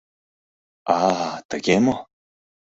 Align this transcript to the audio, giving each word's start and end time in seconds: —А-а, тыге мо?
—А-а, 0.99 1.29
тыге 1.49 1.75
мо? 1.85 1.95